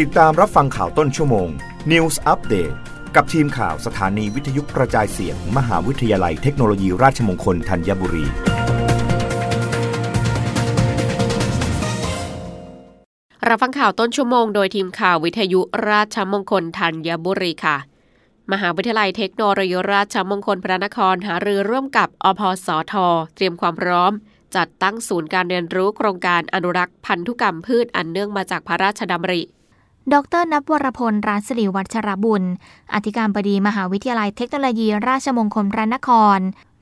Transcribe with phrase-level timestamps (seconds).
[0.00, 1.48] ติดตามรับฟังข่าวต้นชั่วโมง
[1.92, 2.74] News Update
[3.14, 8.26] กับทีมข่าวสถานีวิทยุกระจายเสียง มหาวิทยาลัยเทคโนโลยีราชมงคลธัญบุรี
[13.48, 15.60] รับฟังข่าวต้นชั่วโมงโดยทีมข่าววิทยุ
[15.90, 17.76] ราชมงคลธัญบุรีค่ะ
[18.52, 22.94] มหาวิทยาลัยเทคโนโลยีราชมงคลพระนครหารือร่วมกับอพสท
[23.34, 24.12] เตรียมความพร้อม
[24.56, 29.42] จัดตั้งศูนย์การเรียนรู้โครงการอนุรักษ์พันธุกรรมพืชอันเนื่องมาจากพระราชดำริ
[30.14, 32.44] ดรนับวรพลรัศรีวัชรบุญ
[32.94, 36.38] อธิการบดีมหาวิทยาลัยเทคโนโลยี ราชมงคลพระนคร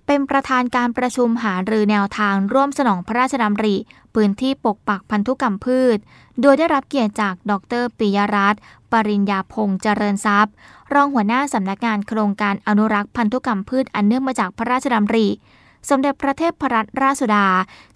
[0.06, 3.76] เป็นประธานการประชุมหารือแนวทางร่วมสนองพระราชดำริ
[4.14, 5.98] พื้นที่ปกปักพันธุกรรมพืช
[6.40, 8.60] โดยได้รับเกียรติจากดรปิยรัตน์
[8.92, 10.52] ปริญญาพงษ์เจริญทรัพย์
[10.94, 15.28] รองหัวหน้าสำนักงานโครงการอนุรักษ์พันธุกรรมพืชอันเนื่องมาจากพระราชดำริ
[15.88, 17.46] สมเด็จพระเทพรัตนราชสุดา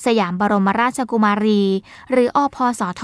[0.05, 1.63] สยามบรมราชกุมารี
[2.11, 3.03] หรืออพสท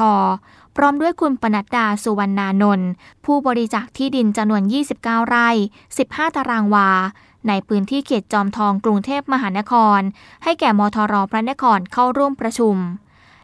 [0.77, 2.91] พร้อมด้วยคุณปนัดดาสุวรรณานนท์
[3.25, 4.63] ผู้บริจาคที่ดินจำนวน
[4.97, 5.49] 29 ไร่
[5.93, 6.91] 15 ตารางวา
[7.49, 10.01] ในพื้นที่เขตจอมทองกรุงเทพมหานคร
[10.45, 12.77] ให้แก่มทรพระนครเข้าร่วมประชุม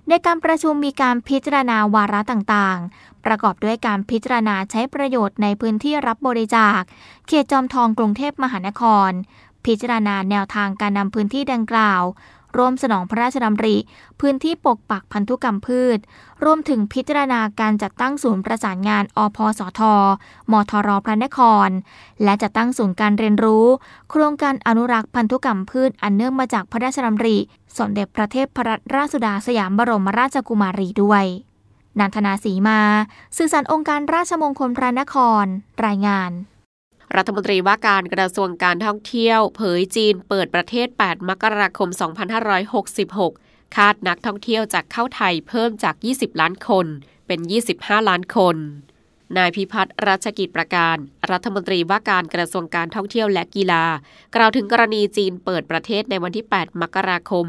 [0.08, 6.80] ในการประชุมมีการพิจารณาวาระต่างๆ ประกอบด้วยการพิจารณาใช้ประโยชน์ในพื้นที่รับบริจาค
[7.28, 9.10] เขตจอมทองกรุงเทพมหานคร
[9.66, 12.02] พิจารณาแนวทางการนำพื้นที่ดังกล่าว
[12.56, 13.76] ร่วมสนองพระราชดำริ
[14.20, 15.98] พื้นที่ปกปักพันธุกรรมพืช
[16.44, 19.80] รวมถึงพิจารณาการจัดตั้งศูนย์ประสานงานอพสท
[20.52, 21.68] มทรพระนคร
[22.24, 23.66] และจัดตั้งศูนย์การเรียนรู้
[24.10, 27.36] โครงการอนุรักษ์พันธุกรรมพืชอันเนื่องมาจากพระราชดำริ
[27.78, 31.24] สมเด็จพระเทพรัตนราชสุดาสยามบรมราชกุมารีด้วย
[31.98, 32.80] นันทนาสีมา
[33.36, 35.44] สื่อสารองค์การราชมงคลพระนคร
[35.86, 36.30] รายงาน
[37.16, 41.88] รัฐมนตรีว่าการกระทรวงการท่องเที่ยว เผยจีนเปิดประเทศ 8 มกราคม
[43.02, 46.86] 2566 คาดนักท่องเที่ยวจากเข้าไทยเพิ่มจาก 20 ล้านคน
[47.26, 47.40] เป็น
[47.74, 48.56] 25 ล้านคน
[49.36, 50.96] นายพิพัฒน์รัชกิจประการ
[51.30, 53.84] รัฐมนตรีว่าการกระทรวงการท่องเที่ยวและกีฬา
[54.34, 57.46] กล่าวถึงกรณีจีนเปิดประเทศในวันที่ 8 มกราคม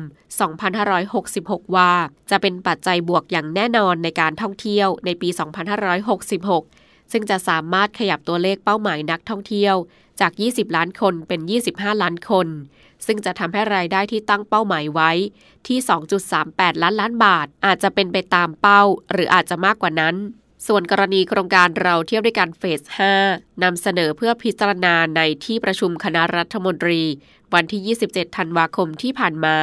[0.91, 1.91] 2566 ว่า
[2.31, 9.75] จะเป็นปัจจัยบวกอย่างแน่นอนในการท่องเที่ยวในปี 2566 ซึ่งจะสามารถขยับตัวเลขเป้าหมายนักท่องเที่ยว
[10.19, 11.39] จาก 20 ล้านคนเป็น
[11.71, 12.47] 25 ล้านคน
[13.05, 15.11] ซึ่งจะทำให้รายได้ที่ตั้งเป้าหมายไว้
[15.67, 15.77] ที่
[16.31, 20.16] 2.38 ล้านล้านบาท อาจจะเป็นไปตามเป้า หรืออาจจะมากกว่านั้น
[20.67, 22.81] ส่วนกรณีโครงการเราเที่ยวด้วยกันเฟส
[23.23, 27.01] 5 นำเสนอเพื่อพิจารณาในที่ประชุมคณะรัฐมนตรี
[27.53, 29.57] วันที่ 27 ธันวาคมที่ผ่านมา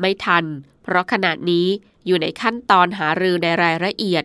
[0.00, 0.44] ไม่ทัน
[0.82, 1.66] เพราะขณะนี้
[2.06, 4.24] อยู่ในขั้นตอนหารือในรายละเอียด